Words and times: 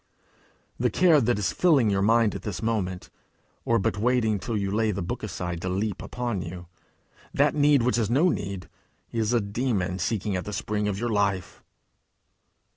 The 0.79 0.89
care 0.89 1.21
that 1.21 1.37
is 1.37 1.51
filling 1.53 1.91
your 1.91 2.01
mind 2.01 2.33
at 2.33 2.41
this 2.41 2.63
moment, 2.63 3.11
or 3.65 3.77
but 3.77 3.99
waiting 3.99 4.39
till 4.39 4.57
you 4.57 4.71
lay 4.71 4.89
the 4.89 5.03
book 5.03 5.21
aside 5.21 5.61
to 5.61 5.69
leap 5.69 6.01
upon 6.01 6.41
you 6.41 6.65
that 7.35 7.53
need 7.53 7.83
which 7.83 7.99
is 7.99 8.09
no 8.09 8.29
need, 8.29 8.67
is 9.11 9.31
a 9.31 9.39
demon 9.39 9.99
sucking 9.99 10.35
at 10.35 10.45
the 10.45 10.53
spring 10.53 10.87
of 10.87 10.97
your 10.97 11.09
life. 11.09 11.61